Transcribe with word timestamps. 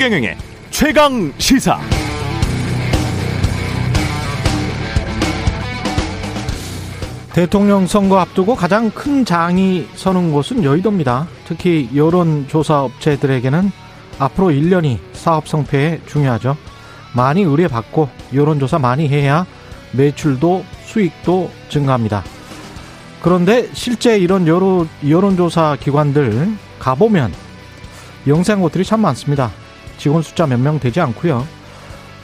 최경영의 0.00 0.34
최강 0.70 1.30
시사. 1.36 1.78
대통령 7.34 7.86
선거 7.86 8.18
앞두고 8.18 8.54
가장 8.54 8.90
큰 8.92 9.26
장이 9.26 9.88
서는 9.96 10.32
곳은 10.32 10.64
여의도입니다. 10.64 11.28
특히 11.44 11.90
여론조사 11.94 12.84
업체들에게는 12.84 13.70
앞으로 14.18 14.46
1년이 14.46 15.00
사업 15.12 15.46
성패에 15.46 16.00
중요하죠. 16.06 16.56
많이 17.14 17.42
의뢰받고 17.42 18.08
여론조사 18.32 18.78
많이 18.78 19.06
해야 19.06 19.44
매출도 19.92 20.64
수익도 20.86 21.50
증가합니다. 21.68 22.24
그런데 23.20 23.68
실제 23.74 24.18
이런 24.18 24.46
여론, 24.46 24.88
여론조사 25.06 25.76
기관들 25.78 26.48
가보면 26.78 27.34
영세한 28.26 28.62
곳들이 28.62 28.82
참 28.82 29.02
많습니다. 29.02 29.50
직원 30.00 30.22
숫자 30.22 30.46
몇 30.46 30.58
명 30.58 30.80
되지 30.80 31.00
않고요. 31.00 31.46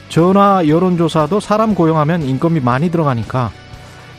전화 0.09 0.67
여론조사도 0.67 1.39
사람 1.39 1.75
고용하면 1.75 2.23
인건비 2.23 2.59
많이 2.59 2.89
들어가니까 2.89 3.51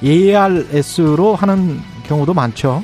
ARS로 0.03 1.35
하는 1.35 1.81
경우도 2.05 2.35
많죠. 2.35 2.83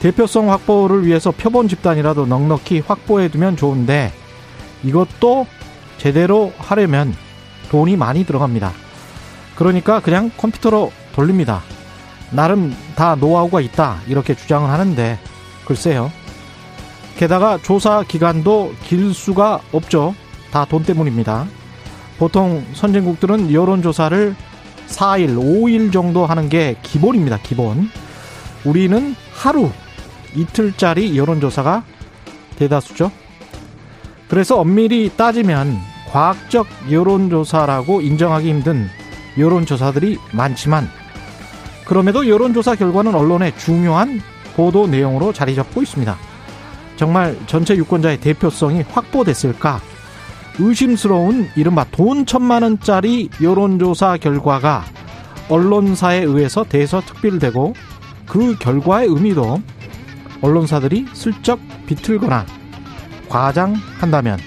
대표성 0.00 0.50
확보를 0.50 1.04
위해서 1.04 1.30
표본 1.30 1.68
집단이라도 1.68 2.24
넉넉히 2.26 2.80
확보해두면 2.86 3.56
좋은데 3.56 4.12
이것도 4.82 5.46
제대로 5.98 6.52
하려면 6.56 7.14
돈이 7.70 7.96
많이 7.96 8.24
들어갑니다. 8.24 8.72
그러니까 9.54 10.00
그냥 10.00 10.30
컴퓨터로 10.38 10.90
돌립니다. 11.14 11.60
나름 12.30 12.74
다 12.96 13.16
노하우가 13.16 13.60
있다 13.60 13.98
이렇게 14.08 14.34
주장을 14.34 14.68
하는데 14.70 15.18
글쎄요. 15.66 16.10
게다가 17.16 17.58
조사 17.58 18.02
기간도 18.02 18.74
길 18.84 19.12
수가 19.12 19.60
없죠. 19.72 20.14
다 20.50 20.64
돈 20.64 20.82
때문입니다. 20.82 21.46
보통 22.18 22.64
선진국들은 22.74 23.52
여론조사를 23.52 24.34
4일, 24.88 25.36
5일 25.36 25.92
정도 25.92 26.26
하는 26.26 26.48
게 26.48 26.76
기본입니다. 26.82 27.38
기본. 27.42 27.88
우리는 28.64 29.14
하루, 29.32 29.70
이틀짜리 30.34 31.16
여론조사가 31.16 31.84
대다수죠. 32.56 33.10
그래서 34.28 34.58
엄밀히 34.58 35.10
따지면 35.16 35.78
과학적 36.10 36.66
여론조사라고 36.90 38.00
인정하기 38.00 38.48
힘든 38.48 38.88
여론조사들이 39.38 40.18
많지만 40.32 40.88
그럼에도 41.84 42.28
여론조사 42.28 42.74
결과는 42.74 43.14
언론의 43.14 43.56
중요한 43.58 44.20
보도 44.56 44.86
내용으로 44.86 45.32
자리 45.32 45.54
잡고 45.54 45.82
있습니다. 45.82 46.16
정말 47.00 47.34
전체 47.46 47.74
유권자의 47.74 48.20
대표성이 48.20 48.82
확보됐을까? 48.82 49.80
의심스러운 50.58 51.48
이른바 51.56 51.86
돈 51.90 52.26
천만 52.26 52.62
원짜리 52.62 53.30
여론조사 53.40 54.18
결과가 54.18 54.84
언론사에 55.48 56.18
의해서 56.18 56.62
대서특필되고 56.62 57.72
그 58.28 58.54
결과의 58.58 59.08
의미도 59.08 59.62
언론사들이 60.42 61.06
슬쩍 61.14 61.58
비틀거나 61.86 62.44
과장한다면 63.30 64.38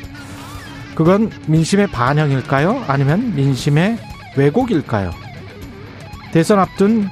그건 0.94 1.32
민심의 1.48 1.88
반영일까요? 1.88 2.84
아니면 2.88 3.34
민심의 3.36 3.98
왜곡일까요? 4.38 5.10
대선 6.32 6.60
앞둔 6.60 7.10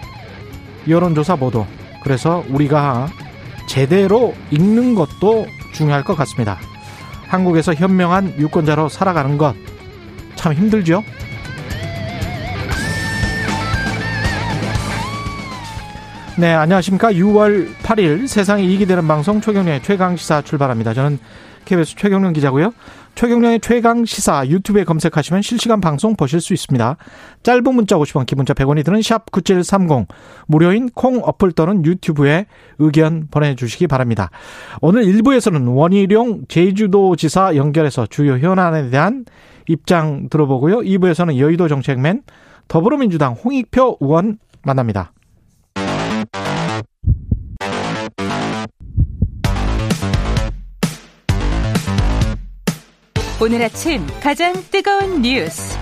여론조사 0.87 1.35
보도. 1.37 1.65
그래서 2.03 2.43
우리가 2.47 3.09
제대로 3.71 4.33
읽는 4.51 4.95
것도 4.95 5.47
중요할 5.71 6.03
것 6.03 6.15
같습니다. 6.17 6.59
한국에서 7.27 7.73
현명한 7.73 8.37
유권자로 8.37 8.89
살아가는 8.89 9.37
것 9.37 9.55
참 10.41 10.53
힘들죠? 10.53 11.03
네, 16.35 16.51
안녕하십니까. 16.51 17.11
6월 17.11 17.71
8일 17.83 18.27
세상에 18.27 18.63
이익이 18.63 18.87
되는 18.87 19.07
방송 19.07 19.39
최경련의 19.39 19.83
최강시사 19.83 20.41
출발합니다. 20.41 20.95
저는 20.95 21.19
KBS 21.65 21.95
최경련 21.95 22.33
기자고요. 22.33 22.73
최경련의 23.15 23.59
최강 23.59 24.05
시사 24.05 24.47
유튜브에 24.47 24.83
검색하시면 24.83 25.41
실시간 25.41 25.79
방송 25.79 26.15
보실 26.15 26.41
수 26.41 26.53
있습니다. 26.53 26.97
짧은 27.43 27.75
문자 27.75 27.95
50원, 27.97 28.25
기본자 28.25 28.53
100원이 28.53 28.83
드는 28.83 29.01
샵 29.01 29.31
9730, 29.31 30.07
무료인 30.47 30.89
콩 30.89 31.21
어플 31.23 31.51
또는 31.51 31.85
유튜브에 31.85 32.45
의견 32.79 33.27
보내주시기 33.29 33.87
바랍니다. 33.87 34.31
오늘 34.81 35.03
1부에서는 35.03 35.75
원희룡 35.75 36.45
제주도지사 36.47 37.55
연결해서 37.55 38.07
주요 38.07 38.37
현안에 38.37 38.89
대한 38.89 39.25
입장 39.67 40.29
들어보고요. 40.29 40.79
2부에서는 40.79 41.37
여의도 41.37 41.67
정책맨 41.67 42.23
더불어민주당 42.67 43.33
홍익표 43.33 43.97
의원 43.99 44.39
만납니다. 44.63 45.11
오늘 53.43 53.63
아침 53.63 54.05
가장 54.21 54.53
뜨거운 54.69 55.23
뉴스 55.23 55.75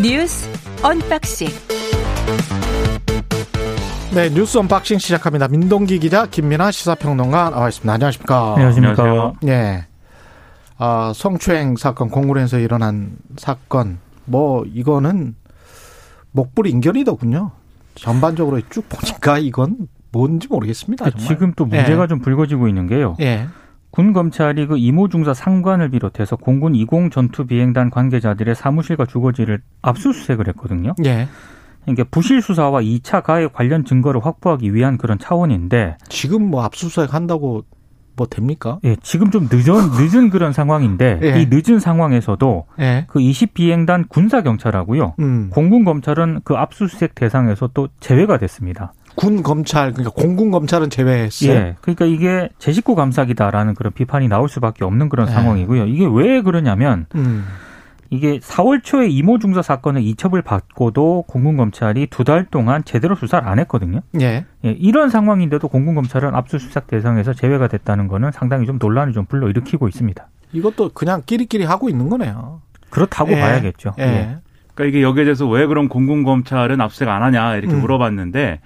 뉴스 0.00 0.48
unboxing 0.82 1.48
네 4.14 4.30
뉴스 4.30 4.56
unboxing 4.56 4.96
시작합니다. 4.98 5.48
민동기 5.48 5.98
기자 5.98 6.24
김민아 6.24 6.70
시사평론가 6.70 7.50
나와 7.50 7.68
있습니다. 7.68 7.92
안녕하십니까? 7.92 8.54
안녕하십니까? 8.54 9.34
예. 9.46 9.86
아, 10.78 11.12
성추행 11.14 11.76
사건 11.76 12.08
공군에서 12.08 12.58
일어난 12.58 13.18
사건 13.36 13.98
뭐 14.24 14.64
이거는 14.64 15.34
목불인견이더군요. 16.30 17.50
전반적으로 17.94 18.58
쭉 18.70 18.88
보니까 18.88 19.36
이건 19.36 19.88
뭔지 20.12 20.48
모르겠습니다. 20.48 21.10
정말. 21.10 21.28
지금 21.28 21.52
또 21.56 21.66
문제가 21.66 22.04
예. 22.04 22.06
좀 22.06 22.20
불거지고 22.20 22.68
있는 22.68 22.86
게요. 22.86 23.16
예. 23.20 23.48
군 23.94 24.12
검찰이 24.12 24.66
그 24.66 24.76
이모 24.76 25.08
중사 25.08 25.32
상관을 25.34 25.90
비롯해서 25.90 26.34
공군 26.34 26.74
20 26.74 27.12
전투 27.12 27.46
비행단 27.46 27.90
관계자들의 27.90 28.52
사무실과 28.56 29.06
주거지를 29.06 29.60
압수수색을 29.82 30.48
했거든요. 30.48 30.94
예. 31.04 31.28
이게 31.86 32.02
부실 32.02 32.42
수사와 32.42 32.80
2차 32.80 33.22
가해 33.22 33.46
관련 33.46 33.84
증거를 33.84 34.26
확보하기 34.26 34.74
위한 34.74 34.98
그런 34.98 35.20
차원인데 35.20 35.98
지금 36.08 36.50
뭐 36.50 36.64
압수수색 36.64 37.14
한다고 37.14 37.62
뭐 38.16 38.26
됩니까? 38.26 38.80
예, 38.82 38.96
지금 39.00 39.30
좀 39.30 39.48
늦은 39.48 39.90
늦은 39.96 40.30
그런 40.30 40.52
상황인데 40.52 41.20
예. 41.22 41.40
이 41.40 41.46
늦은 41.48 41.78
상황에서도 41.78 42.66
예. 42.80 43.06
그 43.08 43.20
20비행단 43.20 44.08
군사 44.08 44.42
경찰하고요. 44.42 45.14
음. 45.20 45.50
공군 45.50 45.84
검찰은 45.84 46.40
그 46.42 46.54
압수수색 46.54 47.14
대상에서 47.14 47.70
또 47.72 47.86
제외가 48.00 48.38
됐습니다. 48.38 48.92
군 49.14 49.42
검찰 49.42 49.92
그러니까 49.92 50.10
공군 50.20 50.50
검찰은 50.50 50.90
제외했어요. 50.90 51.52
예. 51.52 51.76
그러니까 51.80 52.04
이게 52.04 52.48
제 52.58 52.72
식구 52.72 52.94
감사기다라는 52.94 53.74
그런 53.74 53.92
비판이 53.92 54.28
나올 54.28 54.48
수밖에 54.48 54.84
없는 54.84 55.08
그런 55.08 55.28
예. 55.28 55.32
상황이고요. 55.32 55.86
이게 55.86 56.06
왜 56.10 56.42
그러냐면 56.42 57.06
음. 57.14 57.44
이게 58.10 58.38
4월 58.38 58.82
초에 58.84 59.08
이모 59.08 59.38
중사 59.38 59.62
사건을 59.62 60.02
이첩을 60.02 60.42
받고도 60.42 61.24
공군 61.26 61.56
검찰이 61.56 62.06
두 62.08 62.22
달 62.24 62.44
동안 62.44 62.84
제대로 62.84 63.14
수사를 63.14 63.46
안 63.48 63.58
했거든요. 63.60 64.00
예. 64.20 64.44
예, 64.64 64.70
이런 64.70 65.10
상황인데도 65.10 65.68
공군 65.68 65.94
검찰은 65.94 66.34
압수수색 66.34 66.86
대상에서 66.86 67.32
제외가 67.34 67.66
됐다는 67.68 68.08
거는 68.08 68.30
상당히 68.32 68.66
좀 68.66 68.78
논란을 68.80 69.12
좀 69.14 69.24
불러일으키고 69.26 69.88
있습니다. 69.88 70.26
이것도 70.52 70.90
그냥 70.90 71.22
끼리끼리 71.26 71.64
하고 71.64 71.88
있는 71.88 72.08
거네요. 72.08 72.60
그렇다고 72.90 73.32
예. 73.32 73.40
봐야겠죠. 73.40 73.94
예. 73.98 74.02
예. 74.04 74.36
그러니까 74.74 74.96
이게 74.96 75.02
여기에 75.02 75.24
대해서 75.24 75.48
왜 75.48 75.66
그럼 75.66 75.88
공군 75.88 76.22
검찰은 76.24 76.80
압수수색 76.80 77.08
안 77.08 77.22
하냐 77.22 77.56
이렇게 77.56 77.74
음. 77.74 77.80
물어봤는데 77.80 78.60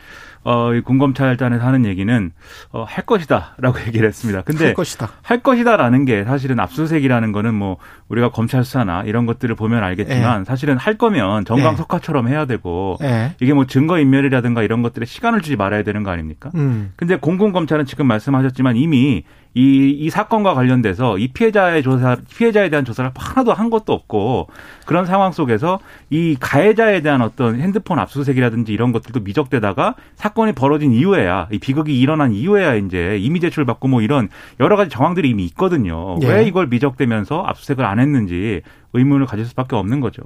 어, 0.44 0.74
이 0.74 0.80
군검찰단에서 0.80 1.64
하는 1.64 1.84
얘기는 1.84 2.30
어, 2.70 2.84
할 2.84 3.04
것이다라고 3.04 3.80
얘기를 3.86 4.08
했습니다. 4.08 4.42
근데 4.42 4.66
할 4.66 4.74
것이다. 4.74 5.10
할 5.22 5.42
것이다라는 5.42 6.04
게 6.04 6.24
사실은 6.24 6.60
압수수색이라는 6.60 7.32
거는 7.32 7.54
뭐 7.54 7.76
우리가 8.08 8.30
검찰 8.30 8.64
수사나 8.64 9.02
이런 9.04 9.26
것들을 9.26 9.54
보면 9.54 9.82
알겠지만 9.82 10.44
사실은 10.44 10.76
할 10.76 10.96
거면 10.96 11.44
정강석화처럼 11.44 12.28
해야 12.28 12.44
되고 12.46 12.96
예. 13.02 13.34
이게 13.40 13.52
뭐 13.52 13.66
증거 13.66 13.98
인멸이라든가 13.98 14.62
이런 14.62 14.82
것들에 14.82 15.06
시간을 15.06 15.40
주지 15.40 15.56
말아야 15.56 15.82
되는 15.82 16.02
거 16.02 16.10
아닙니까? 16.10 16.50
음. 16.54 16.92
근데 16.96 17.16
공군 17.16 17.52
검찰은 17.52 17.84
지금 17.84 18.06
말씀하셨지만 18.06 18.76
이미 18.76 19.24
이, 19.54 19.90
이 19.90 20.10
사건과 20.10 20.54
관련돼서 20.54 21.18
이 21.18 21.28
피해자의 21.28 21.82
조사, 21.82 22.16
피해자에 22.36 22.68
대한 22.70 22.84
조사를 22.84 23.10
하나도 23.14 23.52
한 23.52 23.70
것도 23.70 23.92
없고 23.92 24.48
그런 24.86 25.06
상황 25.06 25.32
속에서 25.32 25.80
이 26.10 26.36
가해자에 26.38 27.00
대한 27.00 27.22
어떤 27.22 27.60
핸드폰 27.60 27.98
압수수색이라든지 27.98 28.72
이런 28.72 28.92
것들도 28.92 29.20
미적되다가 29.20 29.94
사건이 30.16 30.52
벌어진 30.52 30.92
이후에야 30.92 31.48
이 31.50 31.58
비극이 31.58 31.98
일어난 31.98 32.32
이후에야 32.32 32.74
이제 32.74 33.18
이미 33.18 33.40
제출 33.40 33.64
받고 33.64 33.88
뭐 33.88 34.02
이런 34.02 34.28
여러 34.60 34.76
가지 34.76 34.90
정황들이 34.90 35.28
이미 35.28 35.44
있거든요. 35.46 36.18
예. 36.22 36.28
왜 36.28 36.44
이걸 36.46 36.66
미적되면서 36.68 37.42
압수수색을 37.42 37.84
안 37.84 37.98
했는지 37.98 38.62
의문을 38.92 39.26
가질 39.26 39.44
수밖에 39.46 39.76
없는 39.76 40.00
거죠. 40.00 40.22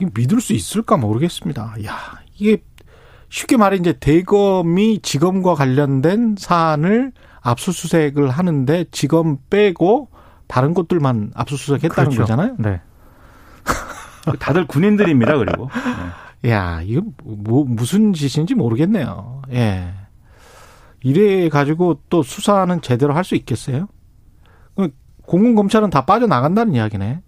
이거 0.00 0.10
믿을 0.14 0.40
수 0.40 0.52
있을까 0.52 0.96
모르겠습니다. 0.96 1.76
야, 1.86 1.94
이게 2.36 2.62
쉽게 3.28 3.56
말해 3.56 3.76
이제 3.76 3.92
대검이 3.92 5.00
지검과 5.02 5.54
관련된 5.54 6.34
사안을 6.36 7.12
압수수색을 7.42 8.28
하는데 8.30 8.84
지검 8.90 9.38
빼고 9.50 10.08
다른 10.46 10.74
곳들만 10.74 11.32
압수수색했다는 11.34 12.10
그렇죠. 12.10 12.22
거잖아요. 12.22 12.56
네. 12.58 12.80
다들 14.38 14.66
군인들입니다. 14.66 15.36
그리고 15.38 15.68
네. 16.42 16.50
야, 16.50 16.80
이거 16.82 17.02
뭐 17.24 17.64
무슨 17.66 18.12
짓인지 18.12 18.54
모르겠네요. 18.54 19.42
예. 19.52 19.92
이래 21.02 21.48
가지고 21.48 22.00
또 22.10 22.22
수사는 22.22 22.80
제대로 22.82 23.14
할 23.14 23.24
수 23.24 23.34
있겠어요? 23.36 23.88
그 24.76 24.90
공군 25.26 25.54
검찰은 25.54 25.90
다 25.90 26.04
빠져나간다는 26.04 26.74
이야기네. 26.74 27.20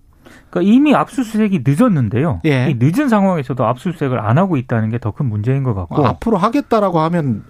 그러니까 0.50 0.72
이미 0.72 0.94
압수수색이 0.94 1.62
늦었는데요. 1.66 2.40
예. 2.44 2.70
이 2.70 2.76
늦은 2.78 3.08
상황에서도 3.08 3.64
압수수색을 3.64 4.18
안 4.20 4.36
하고 4.38 4.56
있다는 4.56 4.90
게 4.90 4.98
더 4.98 5.10
큰 5.12 5.26
문제인 5.26 5.62
것 5.62 5.74
같고. 5.74 6.06
앞으로 6.06 6.36
하겠다라고 6.36 7.00
하면 7.00 7.44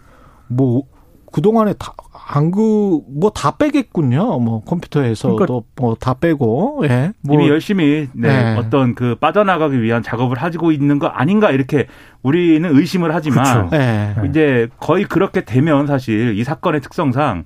뭐 0.49 0.85
그동안에 1.33 1.75
다 1.79 1.95
한그 2.13 3.01
뭐 3.09 3.31
다 3.35 3.57
빼겠군요. 3.57 4.39
뭐 4.39 4.63
컴퓨터에서도 4.65 5.37
그러니까 5.37 5.67
뭐다 5.77 6.15
빼고 6.15 6.85
예. 6.85 7.13
뭐 7.23 7.35
이미 7.35 7.49
열심히 7.49 8.09
네, 8.13 8.29
네. 8.29 8.57
어떤 8.57 8.95
그 8.95 9.17
빠져나가기 9.17 9.83
위한 9.83 10.03
작업을 10.03 10.37
하고 10.39 10.71
있는 10.71 10.99
거 10.99 11.09
아닌가 11.09 11.51
이렇게 11.51 11.87
우리는 12.23 12.69
의심을 12.77 13.13
하지만 13.15 13.69
그렇죠. 13.69 13.77
예. 13.77 14.15
네. 14.17 14.29
이제 14.29 14.69
거의 14.79 15.05
그렇게 15.05 15.45
되면 15.45 15.87
사실 15.87 16.39
이 16.39 16.45
사건의 16.45 16.81
특성상 16.81 17.45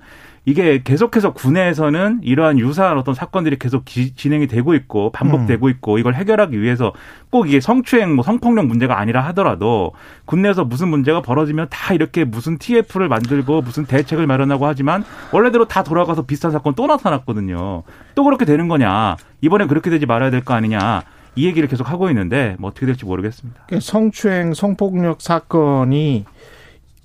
이게 0.48 0.80
계속해서 0.84 1.32
군내에서는 1.32 2.20
이러한 2.22 2.60
유사한 2.60 2.96
어떤 2.98 3.14
사건들이 3.14 3.58
계속 3.58 3.84
기- 3.84 4.14
진행이 4.14 4.46
되고 4.46 4.74
있고 4.74 5.10
반복되고 5.10 5.68
있고 5.70 5.98
이걸 5.98 6.14
해결하기 6.14 6.60
위해서 6.62 6.92
꼭 7.30 7.48
이게 7.48 7.60
성추행, 7.60 8.14
뭐 8.14 8.22
성폭력 8.22 8.66
문제가 8.66 9.00
아니라 9.00 9.22
하더라도 9.26 9.92
군내에서 10.26 10.64
무슨 10.64 10.86
문제가 10.86 11.20
벌어지면 11.20 11.66
다 11.68 11.94
이렇게 11.94 12.22
무슨 12.24 12.58
TF를 12.58 13.08
만들고 13.08 13.60
무슨 13.62 13.86
대책을 13.86 14.28
마련하고 14.28 14.66
하지만 14.66 15.04
원래대로 15.32 15.66
다 15.66 15.82
돌아가서 15.82 16.22
비슷한 16.22 16.52
사건 16.52 16.74
또 16.76 16.86
나타났거든요. 16.86 17.82
또 18.14 18.22
그렇게 18.24 18.44
되는 18.44 18.68
거냐? 18.68 19.16
이번엔 19.40 19.66
그렇게 19.66 19.90
되지 19.90 20.06
말아야 20.06 20.30
될 20.30 20.42
거 20.44 20.54
아니냐? 20.54 21.02
이 21.34 21.44
얘기를 21.46 21.68
계속 21.68 21.90
하고 21.90 22.08
있는데 22.10 22.54
뭐 22.60 22.70
어떻게 22.70 22.86
될지 22.86 23.04
모르겠습니다. 23.04 23.64
그 23.68 23.80
성추행, 23.80 24.54
성폭력 24.54 25.20
사건이 25.20 26.24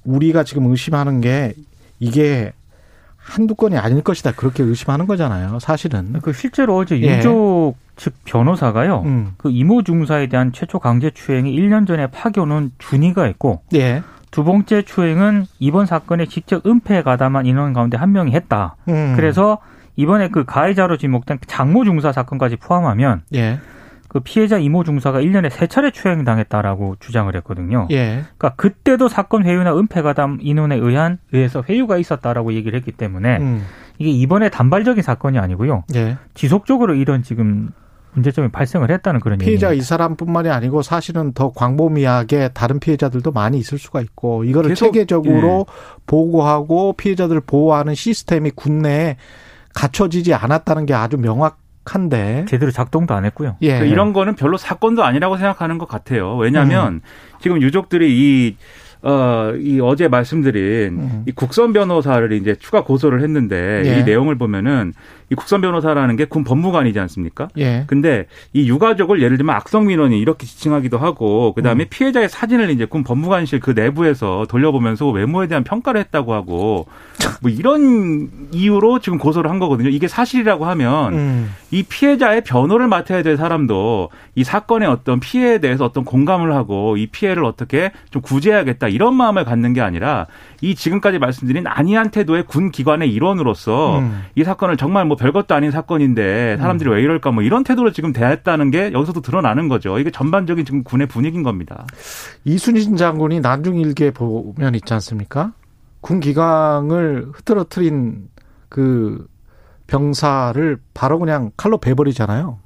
우리가 0.05 0.43
지금 0.43 0.67
의심하는 0.69 1.21
게 1.21 1.53
이게 1.99 2.53
한두 3.23 3.55
건이 3.55 3.77
아닐 3.77 4.01
것이다. 4.03 4.31
그렇게 4.33 4.63
의심하는 4.63 5.07
거잖아요. 5.07 5.59
사실은. 5.59 6.19
그 6.21 6.33
실제로 6.33 6.75
어제 6.75 6.99
예. 7.01 7.17
유족 7.17 7.75
측 7.95 8.13
변호사가요. 8.25 9.03
음. 9.05 9.33
그 9.37 9.49
이모 9.51 9.83
중사에 9.83 10.27
대한 10.27 10.51
최초 10.51 10.79
강제 10.79 11.11
추행이 11.11 11.55
1년 11.55 11.87
전에 11.87 12.07
파견온 12.07 12.71
준이가 12.79 13.27
있고 13.27 13.61
예. 13.73 14.01
두 14.31 14.43
번째 14.43 14.81
추행은 14.81 15.45
이번 15.59 15.85
사건에 15.85 16.25
직접 16.25 16.65
은폐에 16.65 17.03
가담한 17.03 17.45
인원 17.45 17.73
가운데 17.73 17.97
한 17.97 18.11
명이 18.11 18.31
했다. 18.31 18.75
음. 18.87 19.13
그래서 19.15 19.59
이번에 19.97 20.29
그 20.29 20.45
가해자로 20.45 20.97
지목된 20.97 21.39
장모 21.45 21.83
중사 21.83 22.11
사건까지 22.11 22.55
포함하면 22.55 23.21
예. 23.35 23.59
그 24.11 24.19
피해자 24.19 24.57
이모 24.57 24.83
중사가 24.83 25.21
1년에 25.21 25.49
세 25.49 25.67
차례 25.67 25.89
추행당했다라고 25.89 26.97
주장을 26.99 27.33
했거든요. 27.37 27.87
예. 27.91 28.25
그러니까 28.37 28.55
그때도 28.55 29.07
사건 29.07 29.45
회유나 29.45 29.73
은폐 29.77 30.01
가담 30.01 30.37
인원에 30.41 30.75
의한 30.75 31.17
의해서 31.31 31.63
회유가 31.69 31.97
있었다라고 31.97 32.51
얘기를 32.51 32.77
했기 32.77 32.91
때문에 32.91 33.37
음. 33.37 33.63
이게 33.99 34.09
이번에 34.09 34.49
단발적인 34.49 35.01
사건이 35.01 35.39
아니고요. 35.39 35.85
예. 35.95 36.17
지속적으로 36.33 36.93
이런 36.93 37.23
지금 37.23 37.69
문제점이 38.11 38.49
발생을 38.49 38.91
했다는 38.91 39.21
그런 39.21 39.37
피해자가 39.37 39.71
이 39.71 39.75
얘기입니다. 39.75 39.87
사람뿐만이 39.87 40.49
아니고 40.49 40.81
사실은 40.81 41.31
더 41.31 41.53
광범위하게 41.53 42.49
다른 42.49 42.81
피해자들도 42.81 43.31
많이 43.31 43.59
있을 43.59 43.77
수가 43.77 44.01
있고 44.01 44.43
이거를 44.43 44.71
계속, 44.71 44.87
체계적으로 44.87 45.67
보고하고 46.05 46.91
피해자들을 46.97 47.39
보호하는 47.47 47.95
시스템이 47.95 48.51
군내에 48.51 49.15
갖춰지지 49.73 50.33
않았다는 50.33 50.85
게 50.85 50.93
아주 50.93 51.17
명확 51.17 51.60
한데 51.85 52.45
제대로 52.47 52.71
작동도 52.71 53.13
안 53.13 53.25
했고요. 53.25 53.57
예. 53.61 53.69
그러니까 53.69 53.91
이런 53.91 54.13
거는 54.13 54.35
별로 54.35 54.57
사건도 54.57 55.03
아니라고 55.03 55.37
생각하는 55.37 55.77
것 55.77 55.87
같아요. 55.87 56.35
왜냐하면 56.37 56.93
음. 56.95 57.01
지금 57.41 57.61
유족들이 57.61 58.07
이, 58.11 58.55
어, 59.03 59.53
이 59.59 59.79
어제 59.81 60.07
말씀드린 60.07 60.99
음. 60.99 61.23
이 61.27 61.31
국선 61.31 61.73
변호사를 61.73 62.31
이제 62.33 62.55
추가 62.55 62.83
고소를 62.83 63.21
했는데 63.21 63.81
예. 63.85 63.99
이 63.99 64.03
내용을 64.03 64.35
보면은 64.35 64.93
이 65.29 65.35
국선 65.35 65.61
변호사라는 65.61 66.17
게 66.17 66.25
군 66.25 66.43
법무관이지 66.43 66.99
않습니까? 66.99 67.47
예. 67.57 67.83
근데 67.87 68.25
이 68.53 68.69
유가족을 68.69 69.21
예를 69.21 69.37
들면 69.37 69.55
악성 69.55 69.85
민원이 69.87 70.19
이렇게 70.19 70.45
지칭하기도 70.45 70.97
하고 70.97 71.53
그다음에 71.53 71.85
음. 71.85 71.87
피해자의 71.89 72.29
사진을 72.29 72.69
이제 72.69 72.85
군 72.85 73.03
법무관실 73.03 73.59
그 73.59 73.71
내부에서 73.71 74.45
돌려보면서 74.47 75.09
외모에 75.09 75.47
대한 75.47 75.63
평가를 75.63 75.99
했다고 76.01 76.33
하고 76.33 76.85
뭐 77.41 77.49
이런 77.51 78.29
이유로 78.51 78.99
지금 78.99 79.17
고소를 79.17 79.49
한 79.49 79.59
거거든요. 79.59 79.89
이게 79.89 80.07
사실이라고 80.07 80.65
하면 80.65 81.13
음. 81.13 81.51
이 81.71 81.83
피해자의 81.83 82.41
변호를 82.43 82.87
맡아야 82.87 83.23
될 83.23 83.35
사람도 83.37 84.09
이 84.35 84.43
사건의 84.43 84.87
어떤 84.87 85.19
피해에 85.19 85.59
대해서 85.59 85.85
어떤 85.85 86.03
공감을 86.05 86.53
하고 86.53 86.97
이 86.97 87.07
피해를 87.07 87.43
어떻게 87.45 87.91
좀 88.09 88.21
구제해야겠다 88.21 88.90
이런 88.91 89.15
마음을 89.15 89.45
갖는 89.45 89.73
게 89.73 89.81
아니라 89.81 90.27
이 90.61 90.75
지금까지 90.75 91.19
말씀드린 91.19 91.65
안이한 91.67 92.11
태도의 92.11 92.43
군 92.43 92.71
기관의 92.71 93.11
일원으로서 93.11 93.99
음. 93.99 94.23
이 94.35 94.43
사건을 94.43 94.77
정말 94.77 95.05
뭐 95.05 95.17
별것도 95.17 95.55
아닌 95.55 95.71
사건인데 95.71 96.57
사람들이 96.57 96.89
왜 96.89 97.01
이럴까 97.01 97.31
뭐 97.31 97.43
이런 97.43 97.63
태도로 97.63 97.91
지금 97.91 98.13
대했다는 98.13 98.71
게 98.71 98.91
여기서도 98.93 99.21
드러나는 99.21 99.67
거죠. 99.67 99.97
이게 99.99 100.11
전반적인 100.11 100.65
지금 100.65 100.83
군의 100.83 101.07
분위기인 101.07 101.43
겁니다. 101.43 101.85
이순신 102.45 102.97
장군이 102.97 103.39
난중일기에 103.39 104.11
보면 104.11 104.75
있지 104.75 104.93
않습니까? 104.93 105.53
군 106.01 106.19
기강을 106.19 107.29
흐트러트린 107.33 108.29
그 108.69 109.27
병사를 109.87 110.79
바로 110.93 111.19
그냥 111.19 111.51
칼로 111.57 111.77
베버리잖아요. 111.77 112.59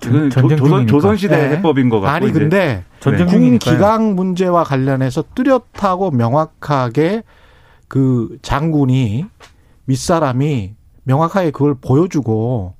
조, 0.00 0.28
전쟁 0.28 0.56
조선. 0.58 0.86
조선 0.86 1.16
시대 1.16 1.36
네. 1.36 1.56
해법인 1.56 1.88
것 1.88 2.00
같고 2.00 2.14
아니 2.14 2.32
근데 2.32 2.84
전쟁 3.00 3.26
군 3.26 3.34
중이니까요. 3.38 3.74
기강 3.74 4.14
문제와 4.14 4.64
관련해서 4.64 5.24
뚜렷하고 5.34 6.10
명확하게 6.10 7.22
그 7.88 8.38
장군이 8.42 9.24
윗사람이 9.86 10.74
명확하게 11.04 11.50
그걸 11.52 11.74
보여주고 11.80 12.74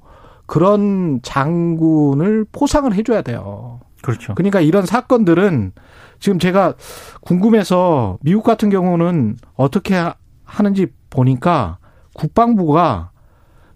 그런 0.47 1.21
장군을 1.23 2.47
포상을 2.53 2.93
해줘야 2.95 3.23
돼요. 3.23 3.81
그렇죠. 4.03 4.35
그러니까 4.35 4.61
이런 4.61 4.85
사건들은 4.87 5.73
지금 6.21 6.39
제가 6.39 6.75
궁금해서 7.21 8.19
미국 8.23 8.43
같은 8.45 8.71
경우는 8.71 9.37
어떻게 9.55 9.95
하- 9.95 10.15
하는지 10.45 10.87
보니까 11.11 11.79
국방부가 12.15 13.11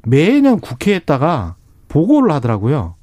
매년 0.07 0.61
국회에다가 0.61 1.57
보고를 1.89 2.33
하더라고요. 2.33 2.95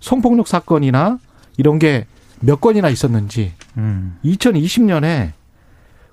성폭력 0.00 0.48
사건이나 0.48 1.18
이런 1.56 1.78
게 1.78 2.06
몇 2.40 2.60
건이나 2.60 2.88
있었는지. 2.88 3.52
음. 3.76 4.18
2020년에 4.24 5.32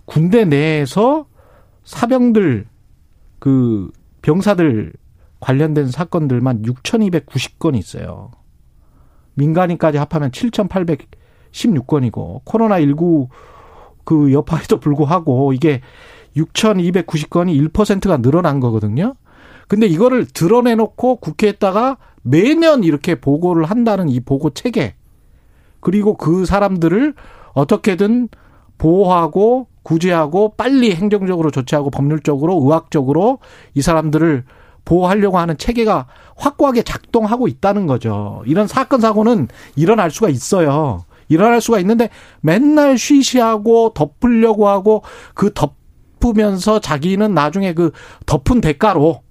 군대 0.06 0.46
내에서 0.46 1.26
사병들 1.84 2.68
그 3.40 3.92
병사들 4.22 4.94
관련된 5.40 5.90
사건들만 5.92 6.62
6,290건이 6.64 7.78
있어요. 7.78 8.32
민간인까지 9.36 9.98
합하면 9.98 10.32
7,816건이고 10.32 12.42
코로나 12.46 12.80
19 12.80 13.28
그 14.06 14.34
여파에도 14.34 14.80
불구하고 14.80 15.54
이게 15.54 15.82
6,290건이 16.36 17.72
1%가 17.72 18.18
늘어난 18.18 18.60
거거든요. 18.60 19.16
근데 19.68 19.86
이거를 19.88 20.26
드러내놓고 20.26 21.18
국회에다가 21.18 21.98
매년 22.24 22.84
이렇게 22.84 23.16
보고를 23.16 23.66
한다는 23.66 24.10
이 24.10 24.20
보고 24.20 24.50
체계. 24.50 24.96
그리고 25.80 26.16
그 26.16 26.46
사람들을 26.46 27.14
어떻게든 27.54 28.30
보호하고 28.78 29.68
구제하고 29.84 30.56
빨리 30.56 30.96
행정적으로 30.96 31.52
조치하고 31.52 31.92
법률적으로 31.92 32.60
의학적으로 32.64 33.40
이 33.74 33.82
사람들을 33.82 34.46
보호하려고 34.86 35.38
하는 35.38 35.58
체계가 35.58 36.08
확고하게 36.36 36.84
작동하고 36.84 37.48
있다는 37.48 37.88
거죠. 37.88 38.42
이런 38.46 38.68
사건 38.68 39.02
사고는 39.02 39.48
일어날 39.76 40.10
수가 40.12 40.30
있어요. 40.30 41.06
일어날 41.30 41.62
수가 41.62 41.80
있는데 41.80 42.10
맨날 42.42 42.98
쉬쉬하고 42.98 43.94
덮으려고 43.94 44.68
하고 44.68 45.04
그 45.34 45.52
덮으면서 45.54 46.80
자기는 46.80 47.34
나중에 47.34 47.74
그 47.74 47.92
덮은 48.26 48.62
대가로 48.62 49.22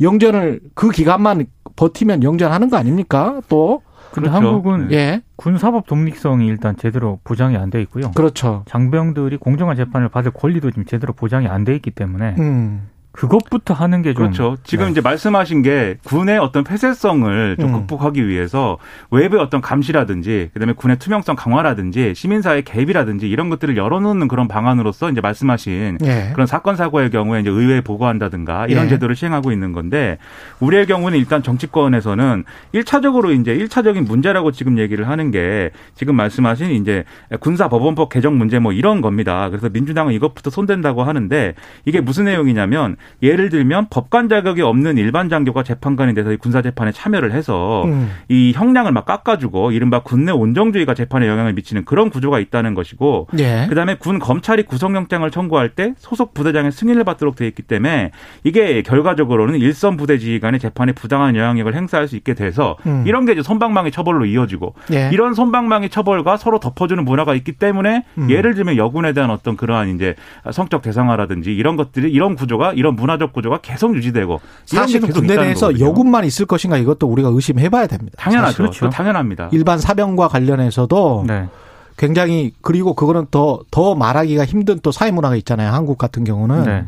영전을 0.00 0.60
그 0.74 0.90
기간만 0.90 1.46
버티면 1.76 2.22
영전하는 2.22 2.70
거 2.70 2.76
아닙니까? 2.76 3.40
또 3.48 3.82
근데 4.12 4.28
그렇죠. 4.28 4.46
한국은 4.46 4.92
예, 4.92 5.22
군 5.36 5.58
사법 5.58 5.86
독립성이 5.86 6.46
일단 6.46 6.76
제대로 6.76 7.18
보장이 7.24 7.56
안 7.56 7.70
돼 7.70 7.80
있고요. 7.82 8.12
그렇죠. 8.12 8.62
장병들이 8.66 9.38
공정한 9.38 9.76
재판을 9.76 10.08
받을 10.08 10.30
권리도 10.30 10.70
지금 10.70 10.84
제대로 10.84 11.12
보장이 11.12 11.48
안 11.48 11.64
돼 11.64 11.74
있기 11.74 11.90
때문에 11.90 12.36
음, 12.38 12.88
그것부터 13.14 13.74
하는 13.74 14.02
게 14.02 14.12
좀. 14.12 14.24
그렇죠. 14.24 14.56
지금 14.64 14.86
네. 14.86 14.90
이제 14.90 15.00
말씀하신 15.00 15.62
게 15.62 15.96
군의 16.04 16.38
어떤 16.38 16.64
폐쇄성을 16.64 17.56
좀 17.60 17.68
음. 17.68 17.72
극복하기 17.72 18.26
위해서 18.26 18.78
외부의 19.10 19.40
어떤 19.40 19.60
감시라든지 19.60 20.50
그다음에 20.52 20.72
군의 20.72 20.98
투명성 20.98 21.36
강화라든지 21.36 22.12
시민사회 22.14 22.62
개입이라든지 22.62 23.28
이런 23.28 23.50
것들을 23.50 23.76
열어놓는 23.76 24.26
그런 24.26 24.48
방안으로서 24.48 25.10
이제 25.10 25.20
말씀하신 25.20 25.98
예. 26.04 26.30
그런 26.32 26.46
사건 26.46 26.74
사고의 26.74 27.10
경우에 27.10 27.40
이제 27.40 27.50
의회에 27.50 27.82
보고한다든가 27.82 28.66
이런 28.66 28.86
예. 28.86 28.88
제도를 28.90 29.14
시행하고 29.14 29.52
있는 29.52 29.72
건데 29.72 30.18
우리의 30.58 30.86
경우는 30.86 31.16
일단 31.16 31.42
정치권에서는 31.42 32.44
일차적으로 32.72 33.30
이제 33.32 33.52
일차적인 33.52 34.04
문제라고 34.04 34.50
지금 34.50 34.78
얘기를 34.78 35.08
하는 35.08 35.30
게 35.30 35.70
지금 35.94 36.16
말씀하신 36.16 36.72
이제 36.72 37.04
군사법원법 37.40 38.08
개정 38.08 38.36
문제 38.38 38.58
뭐 38.58 38.72
이런 38.72 39.00
겁니다. 39.00 39.48
그래서 39.50 39.68
민주당은 39.68 40.12
이것부터 40.14 40.50
손댄다고 40.50 41.04
하는데 41.04 41.54
이게 41.84 42.00
무슨 42.00 42.24
내용이냐면 42.24 42.96
예를 43.22 43.48
들면 43.48 43.86
법관 43.90 44.28
자격이 44.28 44.62
없는 44.62 44.98
일반 44.98 45.28
장교가 45.28 45.62
재판관이 45.62 46.14
돼서 46.14 46.32
이 46.32 46.36
군사 46.36 46.62
재판에 46.62 46.92
참여를 46.92 47.32
해서 47.32 47.84
음. 47.84 48.10
이 48.28 48.52
형량을 48.54 48.92
막 48.92 49.04
깎아주고 49.04 49.72
이른바 49.72 50.00
군내 50.00 50.32
온정주의가 50.32 50.94
재판에 50.94 51.26
영향을 51.26 51.54
미치는 51.54 51.84
그런 51.84 52.10
구조가 52.10 52.38
있다는 52.40 52.74
것이고 52.74 53.28
예. 53.38 53.66
그다음에 53.68 53.96
군 53.96 54.18
검찰이 54.18 54.64
구속영장을 54.64 55.28
청구할 55.30 55.70
때 55.70 55.94
소속 55.98 56.34
부대장의 56.34 56.72
승인을 56.72 57.04
받도록 57.04 57.36
돼 57.36 57.46
있기 57.46 57.62
때문에 57.62 58.10
이게 58.42 58.82
결과적으로는 58.82 59.58
일선 59.58 59.96
부대 59.96 60.18
지휘관의 60.18 60.60
재판에 60.60 60.92
부당한 60.92 61.36
영향력을 61.36 61.74
행사할 61.74 62.08
수 62.08 62.16
있게 62.16 62.34
돼서 62.34 62.76
음. 62.86 63.04
이런 63.06 63.24
게 63.24 63.32
이제 63.32 63.42
손방망이 63.42 63.90
처벌로 63.90 64.26
이어지고 64.26 64.74
예. 64.92 65.10
이런 65.12 65.34
손방망이 65.34 65.88
처벌과 65.88 66.36
서로 66.36 66.60
덮어주는 66.60 67.04
문화가 67.04 67.34
있기 67.34 67.52
때문에 67.52 68.04
음. 68.18 68.30
예를 68.30 68.54
들면 68.54 68.76
여군에 68.76 69.12
대한 69.12 69.30
어떤 69.30 69.56
그러한 69.56 69.94
이제 69.94 70.14
성적 70.52 70.82
대상화라든지 70.82 71.54
이런 71.54 71.76
것들이 71.76 72.10
이런 72.10 72.34
구조가 72.34 72.72
이런 72.74 72.93
문화적 72.96 73.32
구조가 73.32 73.58
계속 73.62 73.94
유지되고 73.96 74.40
사실은 74.66 75.08
계속 75.08 75.20
군대 75.20 75.36
내에서. 75.36 75.78
여군만 75.80 76.24
있을 76.24 76.46
것인가 76.46 76.76
이것도 76.78 77.06
우리가 77.06 77.30
의심해봐야 77.32 77.86
됩니다. 77.86 78.16
당연하죠. 78.18 78.56
그렇죠. 78.56 78.90
당연합니다. 78.90 79.48
일반 79.52 79.78
사병과 79.78 80.28
관련해서도 80.28 81.24
네. 81.26 81.48
굉장히 81.96 82.52
그리고 82.60 82.94
그거는 82.94 83.26
더 83.30 83.60
더 83.70 83.94
말하기가 83.94 84.44
힘든 84.44 84.80
또 84.82 84.90
사회 84.92 85.10
문화가 85.10 85.36
있잖아요. 85.36 85.70
한국 85.72 85.98
같은 85.98 86.24
경우는 86.24 86.64
네. 86.64 86.84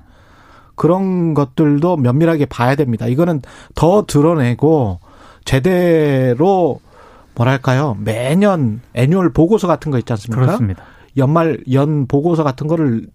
그런 0.75 1.33
것들도 1.35 1.97
면밀하게 1.97 2.47
봐야 2.47 2.75
됩니다. 2.75 3.07
이거는 3.07 3.41
더 3.75 4.05
드러내고 4.07 5.01
제대로 5.45 6.81
뭐랄까요 7.35 7.97
매년 8.01 8.81
annual 8.95 9.33
보고서 9.33 9.67
같은 9.67 9.91
거 9.93 9.99
있지 9.99 10.13
않습니까? 10.13 10.45
그렇습니다. 10.45 10.83
연말 11.17 11.59
연 11.73 12.07
보고서 12.07 12.43
같은 12.45 12.67
거를 12.67 13.07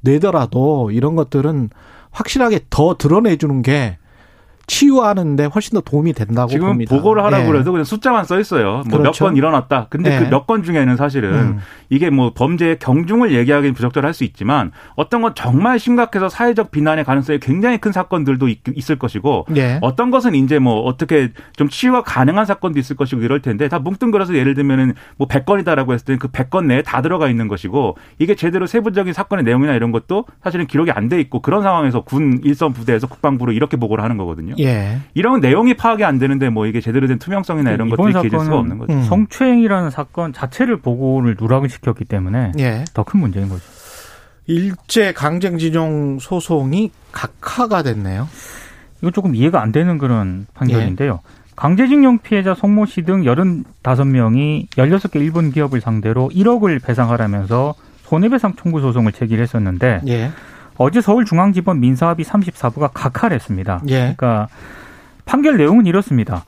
내더라도 0.00 0.90
이런 0.90 1.16
것들은 1.16 1.70
확실하게 2.16 2.60
더 2.70 2.96
드러내주는 2.96 3.62
게 3.62 3.98
치유하는데 4.66 5.46
훨씬 5.46 5.74
더 5.74 5.80
도움이 5.80 6.12
된다고 6.12 6.50
지금 6.50 6.68
봅니다. 6.68 6.94
보고를 6.94 7.24
하라고 7.24 7.44
예. 7.44 7.48
그래도 7.48 7.72
그냥 7.72 7.84
숫자만 7.84 8.24
써 8.24 8.38
있어요. 8.38 8.82
뭐몇 8.88 9.00
그렇죠. 9.00 9.24
건 9.24 9.36
일어났다. 9.36 9.86
근데 9.88 10.14
예. 10.14 10.18
그몇 10.18 10.46
건 10.46 10.62
중에는 10.62 10.96
사실은 10.96 11.32
음. 11.32 11.58
이게 11.88 12.10
뭐 12.10 12.32
범죄의 12.34 12.78
경중을 12.78 13.32
얘기하기는 13.32 13.74
부적절할 13.74 14.12
수 14.12 14.24
있지만 14.24 14.72
어떤 14.96 15.22
건 15.22 15.32
정말 15.34 15.78
심각해서 15.78 16.28
사회적 16.28 16.70
비난의 16.70 17.04
가능성이 17.04 17.38
굉장히 17.40 17.78
큰 17.78 17.92
사건들도 17.92 18.48
있, 18.48 18.58
있을 18.74 18.98
것이고 18.98 19.46
예. 19.56 19.78
어떤 19.80 20.10
것은 20.10 20.34
이제 20.34 20.58
뭐 20.58 20.82
어떻게 20.82 21.30
좀 21.56 21.68
치유가 21.68 22.02
가능한 22.02 22.44
사건도 22.44 22.78
있을 22.78 22.96
것이고 22.96 23.22
이럴 23.22 23.40
텐데 23.40 23.68
다 23.68 23.78
뭉뚱그려서 23.78 24.34
예를 24.34 24.54
들면은 24.54 24.92
뭐 25.16 25.26
100건이다라고 25.28 25.92
했을 25.94 26.04
때그 26.04 26.28
100건 26.28 26.66
내에 26.66 26.82
다 26.82 27.00
들어가 27.00 27.28
있는 27.28 27.48
것이고 27.48 27.96
이게 28.18 28.34
제대로 28.34 28.66
세부적인 28.66 29.12
사건의 29.12 29.44
내용이나 29.44 29.74
이런 29.74 29.92
것도 29.92 30.26
사실은 30.42 30.66
기록이 30.66 30.90
안 30.90 31.06
돼 31.06 31.20
있고 31.20 31.40
그런 31.40 31.62
상황에서 31.62 32.00
군 32.02 32.40
일선 32.42 32.72
부대에서 32.72 33.06
국방부로 33.06 33.52
이렇게 33.52 33.76
보고를 33.76 34.02
하는 34.02 34.16
거거든요. 34.16 34.55
예. 34.60 34.98
이런 35.14 35.40
내용이 35.40 35.74
파악이 35.74 36.04
안 36.04 36.18
되는데 36.18 36.48
뭐 36.48 36.66
이게 36.66 36.80
제대로 36.80 37.06
된 37.06 37.18
투명성이나 37.18 37.70
이런 37.72 37.88
이번 37.88 38.12
것들이 38.12 38.30
기질 38.30 38.40
수가 38.44 38.58
없는 38.58 38.78
거죠. 38.78 38.92
음. 38.92 39.02
성추행이라는 39.02 39.90
사건 39.90 40.32
자체를 40.32 40.78
보고를 40.78 41.36
누락을 41.40 41.68
시켰기 41.68 42.04
때문에 42.04 42.52
예. 42.58 42.84
더큰 42.94 43.20
문제인 43.20 43.48
거죠. 43.48 43.62
일제 44.46 45.12
강제징용 45.12 46.18
소송이 46.20 46.90
각하가 47.12 47.82
됐네요. 47.82 48.28
이거 49.02 49.10
조금 49.10 49.34
이해가 49.34 49.60
안 49.60 49.72
되는 49.72 49.98
그런 49.98 50.46
판결인데요. 50.54 51.20
예. 51.22 51.36
강제징용 51.56 52.18
피해자 52.18 52.54
송모 52.54 52.86
씨등 52.86 53.22
85명이 53.22 54.68
16개 54.68 55.16
일본 55.16 55.50
기업을 55.50 55.80
상대로 55.80 56.30
1억을 56.32 56.82
배상하라면서 56.84 57.74
손해배상 58.02 58.54
청구 58.54 58.80
소송을 58.80 59.12
제기했었는데 59.12 60.02
예. 60.06 60.30
어제 60.78 61.00
서울중앙지법 61.00 61.78
민사합의 61.78 62.24
34부가 62.24 62.90
각하를 62.92 63.34
했습니다. 63.34 63.80
예. 63.88 64.14
그러니까 64.16 64.48
판결 65.24 65.56
내용은 65.56 65.86
이렇습니다. 65.86 66.44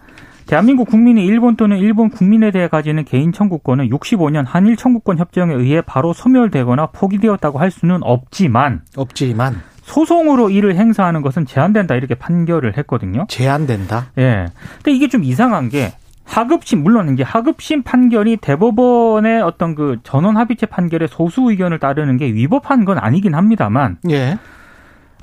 대한민국 0.47 0.89
국민이 0.89 1.27
일본 1.27 1.57
또는 1.57 1.77
일본 1.77 2.09
국민에 2.09 2.51
대해 2.51 2.69
가지는 2.69 3.05
개인 3.05 3.33
청구권은 3.33 3.91
65년 3.91 4.45
한일 4.47 4.77
청구권 4.77 5.19
협정에 5.19 5.55
의해 5.55 5.83
바로 5.83 6.15
소멸되거나 6.15 6.87
포기되었다고 6.87 7.59
할 7.59 7.71
수는 7.71 7.99
없지만 8.03 8.81
없지만 8.97 9.61
소송으로 9.83 10.49
이를 10.49 10.77
행사하는 10.77 11.21
것은 11.21 11.45
제한된다 11.45 11.97
이렇게 11.97 12.15
판결을 12.15 12.79
했거든요. 12.79 13.27
제한된다. 13.29 14.07
예. 14.19 14.47
근데 14.77 14.93
이게 14.93 15.09
좀 15.09 15.23
이상한 15.23 15.69
게 15.69 15.93
하급심 16.29 16.83
물론 16.83 17.13
이제 17.15 17.23
하급심 17.23 17.83
판결이 17.83 18.37
대법원의 18.37 19.41
어떤 19.43 19.75
그 19.75 19.97
전원 20.03 20.37
합의체 20.37 20.67
판결의 20.67 21.09
소수 21.09 21.51
의견을 21.51 21.79
따르는 21.79 22.17
게 22.19 22.27
위법한 22.27 22.85
건 22.85 22.99
아니긴 22.99 23.35
합니다만 23.35 23.97
예. 24.11 24.39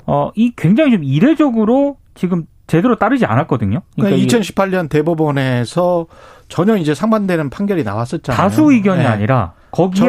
어 0.06 0.30
이 0.34 0.52
굉장히 0.56 0.90
좀 0.92 1.04
이례적으로 1.04 1.96
지금 2.14 2.46
제대로 2.66 2.96
따르지 2.96 3.24
않았거든요. 3.26 3.82
그러니까 3.94 4.16
이게 4.16 4.26
2018년 4.38 4.88
대법원에서 4.88 6.06
전혀 6.48 6.76
이제 6.76 6.94
상반되는 6.94 7.50
판결이 7.50 7.84
나왔었잖아요. 7.84 8.36
다수 8.36 8.72
의견이 8.72 9.02
예. 9.02 9.06
아니라 9.06 9.52
거기에. 9.76 10.00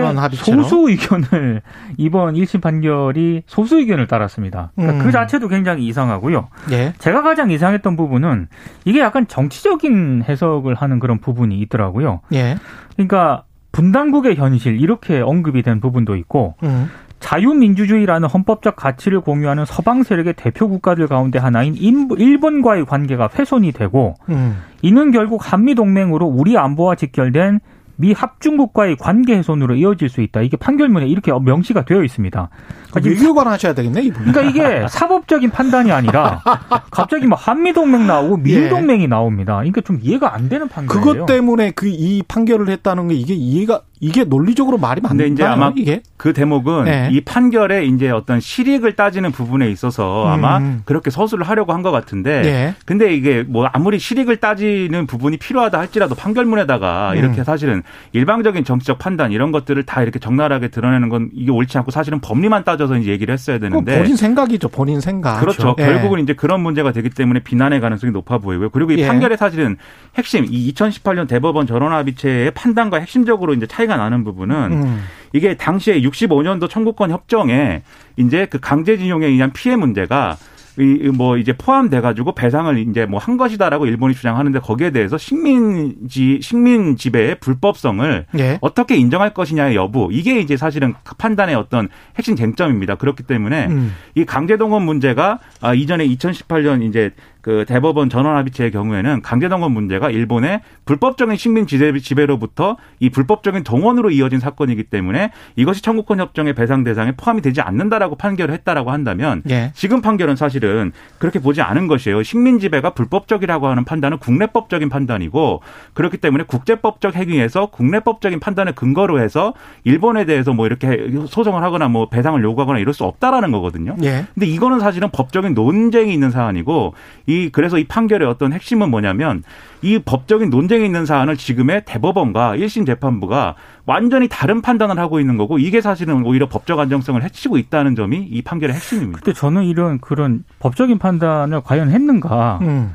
소수 0.64 0.90
의견을 0.90 1.62
이번 1.98 2.36
1심 2.36 2.62
판결이 2.62 3.44
소수 3.48 3.78
의견을 3.80 4.08
따랐습니다. 4.08 4.72
그러니까 4.76 5.00
음. 5.00 5.06
그 5.06 5.12
자체도 5.12 5.48
굉장히 5.48 5.86
이상하고요. 5.88 6.48
예. 6.72 6.94
제가 7.00 7.22
가장 7.22 7.52
이상했던 7.52 7.96
부분은 7.98 8.48
이게 8.86 9.00
약간 9.00 9.28
정치적인 9.28 10.24
해석을 10.28 10.76
하는 10.76 11.00
그런 11.00 11.20
부분이 11.20 11.60
있더라고요. 11.62 12.22
예. 12.34 12.56
그러니까 12.96 13.44
분단국의 13.72 14.36
현실 14.36 14.80
이렇게 14.82 15.20
언급이 15.20 15.62
된 15.62 15.80
부분도 15.80 16.16
있고 16.16 16.56
음. 16.64 16.90
자유민주주의라는 17.20 18.28
헌법적 18.30 18.76
가치를 18.76 19.22
공유하는 19.22 19.66
서방 19.66 20.04
세력의 20.04 20.34
대표 20.34 20.68
국가들 20.70 21.08
가운데 21.08 21.40
하나인 21.40 21.76
인- 21.76 22.08
일본과의 22.16 22.86
관계가 22.86 23.30
훼손이 23.38 23.72
되고 23.72 24.16
음. 24.30 24.58
이는 24.82 25.12
결국 25.12 25.52
한미 25.52 25.76
동맹으로 25.76 26.26
우리 26.26 26.58
안보와 26.58 26.96
직결된 26.96 27.60
미 27.98 28.14
합중국과의 28.14 28.96
관계 28.96 29.36
훼손으로 29.36 29.76
이어질 29.76 30.08
수 30.08 30.22
있다. 30.22 30.42
이게 30.42 30.56
판결문에 30.56 31.08
이렇게 31.08 31.32
명시가 31.32 31.84
되어 31.86 32.04
있습니다. 32.04 32.50
그러니까 32.90 33.00
지금 33.02 33.18
외교관 33.18 33.48
하셔야 33.48 33.74
되겠네, 33.74 34.02
이분. 34.04 34.32
그러니까 34.32 34.42
이게 34.44 34.88
사법적인 34.88 35.50
판단이 35.50 35.92
아니라 35.92 36.42
갑자기 36.90 37.26
뭐 37.28 37.38
한미 37.38 37.74
동맹 37.74 38.08
나오고 38.08 38.38
미일 38.38 38.64
예. 38.66 38.70
동맹이 38.70 39.08
나옵니다. 39.08 39.56
그러니까 39.56 39.82
좀 39.82 40.00
이해가 40.02 40.34
안 40.34 40.48
되는 40.48 40.68
판결이에요. 40.70 41.04
그것 41.04 41.26
때문에 41.26 41.72
그 41.72 41.88
이 41.98 42.22
판결을 42.28 42.70
했다는 42.70 43.08
게 43.08 43.16
이게 43.16 43.34
이해가 43.34 43.82
이게 44.00 44.24
논리적으로 44.24 44.78
말이? 44.78 45.02
근데 45.02 45.28
이제 45.28 45.44
아마 45.44 45.72
이게 45.76 46.02
그 46.18 46.34
대목은 46.34 46.84
네. 46.86 47.10
이 47.12 47.22
판결에 47.22 47.86
이제 47.86 48.10
어떤 48.10 48.40
실익을 48.40 48.94
따지는 48.96 49.32
부분에 49.32 49.70
있어서 49.72 50.28
아마 50.28 50.58
음. 50.58 50.82
그렇게 50.86 51.10
서술을 51.10 51.48
하려고 51.48 51.74
한 51.74 51.78
것 51.82 51.92
같은데 51.92 52.42
예. 52.46 52.76
근데 52.86 53.14
이게 53.14 53.44
뭐 53.48 53.66
아무리 53.72 54.00
실익을 54.00 54.38
따지는 54.38 55.06
부분이 55.08 55.38
필요하다 55.38 55.78
할지라도 55.80 56.16
판결문에다가 56.16 57.16
이렇게 57.16 57.40
음. 57.40 57.44
사실은 57.44 57.84
일방적인 58.14 58.64
정치적 58.64 58.98
판단 59.00 59.32
이런 59.32 59.52
것들을 59.52 59.84
다 59.84 60.02
이렇게 60.02 60.20
적나라하게 60.20 60.70
드러내는 60.70 61.10
건 61.10 61.30
이게 61.34 61.52
옳지 61.52 61.78
않고 61.78 61.92
사실은 61.92 62.20
법리만 62.20 62.64
따져서 62.64 62.98
이제 62.98 63.12
얘기를 63.12 63.32
했어야 63.32 63.58
그 63.58 63.70
되는데 63.70 63.98
본인 64.00 64.16
생각이죠, 64.16 64.70
본인 64.70 65.00
생각. 65.02 65.40
그렇죠. 65.40 65.76
예. 65.80 65.86
결국은 65.86 66.20
이제 66.20 66.34
그런 66.34 66.62
문제가 66.62 66.92
되기 66.92 67.10
때문에 67.10 67.42
비난의 67.42 67.80
가능성이 67.80 68.12
높아 68.12 68.38
보이고요. 68.40 68.70
그리고 68.70 68.92
이 68.92 69.00
예. 69.00 69.08
판결의 69.08 69.38
사실은 69.38 69.78
핵심 70.16 70.46
이 70.50 70.74
2018년 70.74 71.28
대법원 71.28 71.68
전원합의체의 71.68 72.52
판단과 72.52 72.98
핵심적으로 73.00 73.54
이제 73.54 73.66
차이 73.66 73.87
가 73.88 73.98
나는 73.98 74.24
부분은 74.24 74.56
음. 74.74 75.04
이게 75.34 75.56
당시에 75.56 76.02
65년도 76.02 76.70
청구권 76.70 77.12
협정에 77.12 77.84
이제 78.18 78.46
그 78.46 78.60
강제징용에 78.60 79.26
의한 79.26 79.52
피해 79.54 79.76
문제가 79.76 80.38
이뭐 80.80 81.38
이제 81.38 81.54
포함돼 81.54 82.02
가지고 82.02 82.34
배상을 82.34 82.78
이제 82.78 83.06
뭐 83.06 83.18
한 83.20 83.36
것이다라고 83.36 83.88
일본이 83.88 84.14
주장하는데 84.14 84.60
거기에 84.60 84.92
대해서 84.92 85.18
식민지 85.18 86.40
식민 86.42 86.96
지배의 86.96 87.40
불법성을 87.40 88.26
예. 88.38 88.58
어떻게 88.62 88.96
인정할 88.96 89.34
것이냐의 89.34 89.76
여부 89.76 90.10
이게 90.12 90.40
이제 90.40 90.56
사실은 90.56 90.94
그 91.04 91.16
판단의 91.16 91.56
어떤 91.56 91.90
핵심 92.16 92.36
쟁점입니다. 92.36 92.96
그렇기 92.96 93.24
때문에 93.24 93.68
음. 93.68 93.94
이 94.16 94.24
강제동원 94.24 94.84
문제가 94.84 95.40
아, 95.62 95.74
이전에 95.74 96.08
2018년 96.08 96.84
이제 96.84 97.12
그 97.48 97.64
대법원 97.66 98.10
전원합의체의 98.10 98.72
경우에는 98.72 99.22
강제동원 99.22 99.72
문제가 99.72 100.10
일본의 100.10 100.60
불법적인 100.84 101.38
식민 101.38 101.66
지배, 101.66 101.98
지배로부터 101.98 102.76
이 103.00 103.10
불법적인 103.10 103.64
동원으로 103.64 104.12
이어진 104.12 104.42
사건이기 104.42 104.84
때문에 104.84 105.32
이것이 105.56 105.82
청구권 105.82 106.20
협정의 106.20 106.54
배상 106.54 106.84
대상에 106.84 107.14
포함이 107.16 107.42
되지 107.42 107.62
않는다라고 107.62 108.18
판결을 108.18 108.54
했다라고 108.54 108.92
한다면 108.92 109.44
예. 109.50 109.72
지금 109.76 110.02
판결은 110.02 110.36
사실은 110.36 110.92
그렇게 111.20 111.40
보지 111.40 111.62
않은 111.62 111.88
것이에요. 111.88 112.22
식민 112.22 112.60
지배가 112.60 112.90
불법적이라고 112.90 113.68
하는 113.68 113.86
판단은 113.86 114.18
국내법적인 114.18 114.90
판단이고 114.90 115.62
그렇기 115.94 116.18
때문에 116.18 116.44
국제법적 116.44 117.16
행위에서 117.16 117.68
국내법적인 117.68 118.42
판단을 118.42 118.76
근거로 118.76 119.22
해서 119.22 119.54
일본에 119.86 120.26
대해서 120.26 120.52
뭐 120.52 120.66
이렇게 120.66 121.10
소송을 121.30 121.64
하거나 121.64 121.88
뭐 121.88 122.10
배상을 122.10 122.44
요구하거나 122.44 122.80
이럴 122.80 122.94
수 122.94 123.06
없다라는 123.06 123.54
거거든요. 123.54 123.96
예. 124.04 124.26
근데 124.34 124.48
이거는 124.48 124.82
사실은 124.82 125.12
법적인 125.14 125.54
논쟁이 125.54 126.14
있는 126.14 126.30
사안이고 126.30 126.94
이 127.26 127.37
그래서 127.52 127.78
이 127.78 127.86
판결의 127.86 128.28
어떤 128.28 128.54
핵심은 128.54 128.90
뭐냐면 128.90 129.44
이 129.82 130.00
법적인 130.00 130.50
논쟁이 130.50 130.86
있는 130.86 131.06
사안을 131.06 131.38
지금의 131.38 131.84
대법원과 131.86 132.58
1심 132.58 132.86
재판부가 132.86 133.56
완전히 133.86 134.28
다른 134.28 134.62
판단을 134.62 135.00
하고 135.00 135.20
있는 135.20 135.38
거고 135.38 135.60
이게 135.60 135.82
사실은 135.82 136.26
오히려 136.26 136.48
법적 136.50 136.80
안정성을 136.80 137.22
해치고 137.24 137.58
있다는 137.58 137.96
점이 137.96 138.28
이 138.30 138.42
판결의 138.42 138.76
핵심입니다. 138.76 139.22
근데 139.22 139.38
저는 139.38 139.64
이런 139.64 140.00
그런 140.00 140.44
법적인 140.60 140.98
판단을 140.98 141.62
과연 141.62 141.92
했는가 141.92 142.60
음. 142.62 142.94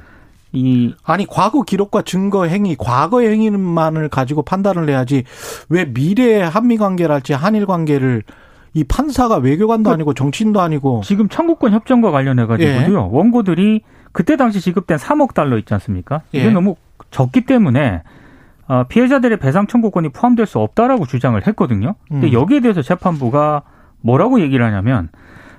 이 0.53 0.95
아니 1.03 1.27
과거 1.27 1.63
기록과 1.63 2.03
증거 2.03 2.45
행위, 2.45 2.77
과거의 2.77 3.31
행위만을 3.31 4.09
가지고 4.09 4.43
판단을 4.43 4.89
해야지 4.89 5.25
왜 5.71 5.87
미래의 5.87 6.49
한미 6.49 6.77
관계랄지 6.77 7.33
한일 7.33 7.67
관계를 7.67 8.23
이 8.75 8.85
판사가 8.85 9.37
외교관도 9.37 9.91
그 9.91 9.95
아니고 9.95 10.15
정치인도 10.15 10.61
아니고 10.61 11.03
지금 11.05 11.29
청구권 11.29 11.73
협정과 11.73 12.11
관련해 12.11 12.47
가지고요. 12.47 12.91
예. 12.91 12.95
원고들이 12.95 13.83
그때 14.13 14.37
당시 14.37 14.61
지급된 14.61 14.99
3억 14.99 15.35
달러 15.35 15.59
있지 15.59 15.73
않습니까? 15.75 16.23
이게 16.33 16.47
예. 16.47 16.51
너무 16.51 16.77
적기 17.11 17.45
때문에 17.45 18.03
어, 18.69 18.85
피해자들의 18.89 19.39
배상 19.39 19.67
청구권이 19.67 20.11
포함될 20.11 20.47
수 20.47 20.59
없다라고 20.59 21.07
주장을 21.07 21.45
했거든요. 21.47 21.95
근데 22.09 22.29
음. 22.29 22.33
여기에 22.33 22.61
대해서 22.61 22.83
재판부가 22.83 23.63
뭐라고 24.01 24.41
얘기를 24.41 24.65
하냐면 24.65 25.09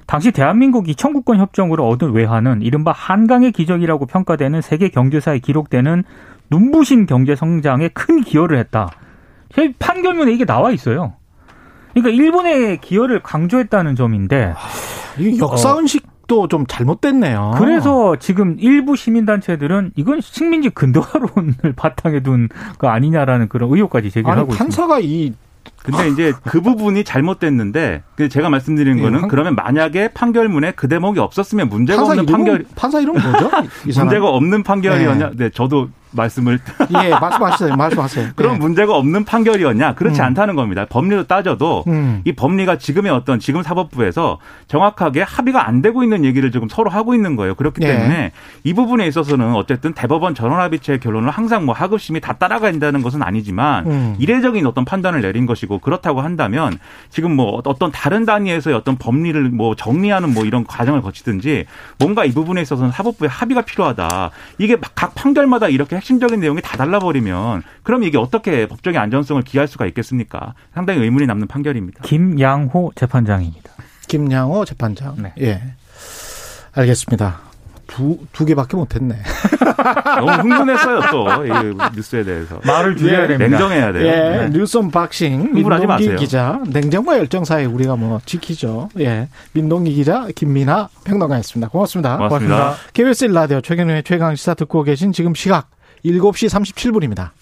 당시 0.05 0.31
대한민국이 0.31 0.95
청구권 0.95 1.37
협정으로 1.37 1.87
얻은 1.87 2.11
외환은 2.11 2.61
이른바 2.61 2.91
한강의 2.91 3.51
기적이라고 3.51 4.05
평가되는 4.05 4.61
세계 4.61 4.89
경제사에 4.89 5.39
기록되는 5.39 6.03
눈부신 6.49 7.05
경제 7.05 7.35
성장에 7.35 7.89
큰 7.89 8.21
기여를 8.21 8.57
했다. 8.59 8.89
제 9.53 9.73
판결문에 9.79 10.31
이게 10.31 10.45
나와 10.45 10.71
있어요. 10.71 11.13
그러니까 11.93 12.09
일본의 12.09 12.81
기여를 12.81 13.21
강조했다는 13.21 13.95
점인데 13.95 14.53
이 15.19 15.39
역사의식 15.39 16.12
도 16.27 16.47
좀 16.47 16.65
잘못됐네요. 16.67 17.55
그래서 17.57 18.15
지금 18.17 18.55
일부 18.59 18.95
시민단체들은 18.95 19.91
이건 19.95 20.21
식민지 20.21 20.69
근대화론을 20.69 21.73
바탕에 21.75 22.21
둔 22.21 22.49
거 22.77 22.87
아니냐라는 22.89 23.49
그런 23.49 23.69
의혹까지 23.71 24.09
제기를 24.11 24.31
아니 24.31 24.39
하고 24.39 24.53
있습니다. 24.53 24.63
판사가 24.63 24.99
이 25.01 25.33
근데 25.81 26.09
이제 26.09 26.33
그 26.43 26.61
부분이 26.61 27.03
잘못됐는데 27.03 28.03
그 28.15 28.29
제가 28.29 28.49
말씀드리는 28.49 28.97
예, 28.99 29.01
거는 29.01 29.21
한- 29.23 29.29
그러면 29.29 29.55
만약에 29.55 30.09
판결문에 30.09 30.71
그 30.71 30.87
대목이 30.87 31.19
없었으면 31.19 31.69
문제가 31.69 32.01
없는 32.03 32.23
이름 32.23 32.25
판결 32.35 32.65
판사 32.75 32.99
이름 32.99 33.13
뭐죠? 33.13 33.49
문제가 33.99 34.29
없는 34.29 34.63
판결이었냐? 34.63 35.31
네, 35.35 35.49
저도 35.49 35.89
말씀을 36.13 36.59
예 37.03 37.09
말씀하세요. 37.09 37.75
말씀하세요. 37.75 38.29
그런 38.35 38.55
예. 38.55 38.57
문제가 38.57 38.95
없는 38.95 39.25
판결이었냐? 39.25 39.95
그렇지 39.95 40.21
음. 40.21 40.25
않다는 40.25 40.55
겁니다. 40.55 40.85
법리로 40.89 41.25
따져도 41.25 41.83
음. 41.87 42.21
이 42.25 42.31
법리가 42.33 42.77
지금의 42.77 43.11
어떤 43.11 43.39
지금 43.39 43.63
사법부에서 43.63 44.39
정확하게 44.67 45.21
합의가 45.21 45.67
안 45.67 45.81
되고 45.81 46.03
있는 46.03 46.25
얘기를 46.25 46.51
지금 46.51 46.67
서로 46.69 46.89
하고 46.89 47.13
있는 47.13 47.35
거예요. 47.35 47.55
그렇기 47.55 47.81
예. 47.83 47.87
때문에 47.87 48.31
이 48.63 48.73
부분에 48.73 49.07
있어서는 49.07 49.55
어쨌든 49.55 49.93
대법원 49.93 50.35
전원합의체의 50.35 50.99
결론을 50.99 51.29
항상 51.29 51.65
뭐 51.65 51.75
하급심이 51.75 52.19
다 52.19 52.33
따라간다는 52.33 53.01
것은 53.01 53.21
아니지만 53.21 53.87
음. 53.87 54.15
이례적인 54.19 54.65
어떤 54.65 54.85
판단을 54.85 55.21
내린 55.21 55.45
것이고 55.45 55.79
그렇다고 55.79 56.21
한다면 56.21 56.77
지금 57.09 57.35
뭐 57.35 57.61
어떤 57.63 57.91
다른 57.91 58.25
단위에서의 58.25 58.75
어떤 58.75 58.97
법리를 58.97 59.49
뭐 59.49 59.75
정리하는 59.75 60.33
뭐 60.33 60.45
이런 60.45 60.65
과정을 60.65 61.01
거치든지 61.01 61.65
뭔가 61.99 62.25
이 62.25 62.31
부분에 62.31 62.61
있어서는 62.61 62.91
사법부의 62.91 63.29
합의가 63.29 63.61
필요하다. 63.61 64.31
이게 64.57 64.75
막각 64.75 65.15
판결마다 65.15 65.67
이렇게 65.67 65.95
핵심적인 66.03 66.41
내용이 66.41 66.61
다 66.61 66.75
달라버리면 66.75 67.63
그럼 67.81 68.03
이게 68.03 68.17
어떻게 68.17 68.67
법적인 68.67 68.99
안전성을 68.99 69.41
기할 69.43 69.67
수가 69.69 69.85
있겠습니까? 69.85 70.53
상당히 70.73 70.99
의문이 70.99 71.25
남는 71.27 71.47
판결입니다. 71.47 72.01
김양호 72.03 72.91
재판장입니다. 72.95 73.71
김양호 74.09 74.65
재판장. 74.65 75.15
네. 75.17 75.33
예. 75.39 75.61
알겠습니다. 76.73 77.39
두, 77.87 78.17
두 78.33 78.43
개밖에 78.43 78.75
못했네. 78.75 79.15
너무 80.19 80.31
흥분했어요 80.31 81.01
또 81.11 81.45
이 81.45 81.49
뉴스에 81.95 82.23
대해서. 82.23 82.59
말을 82.65 82.97
줄여야 82.97 83.23
예. 83.23 83.27
됩니다. 83.27 83.49
냉정해야 83.49 83.93
돼요. 83.93 84.05
예, 84.05 84.11
네. 84.11 84.49
뉴스 84.49 84.77
unboxing 84.77 85.41
흥분하지 85.53 85.63
민동기 85.63 85.87
마세요. 85.87 86.15
기자 86.17 86.59
냉정과 86.67 87.17
열정 87.17 87.45
사이 87.45 87.65
우리가 87.65 87.95
뭐 87.95 88.19
지키죠. 88.25 88.89
예, 88.99 89.29
민동기 89.53 89.93
기자 89.93 90.27
김민아 90.35 90.89
평론가였습니다. 91.05 91.69
고맙습니다. 91.69 92.17
고맙습니다. 92.17 92.73
KBS 92.93 93.27
1라디오 93.27 93.63
최경영의 93.63 94.03
최강 94.03 94.35
시사 94.35 94.53
듣고 94.55 94.83
계신 94.83 95.13
지금 95.13 95.33
시각 95.35 95.69
7시 96.05 96.49
37분입니다. 96.49 97.33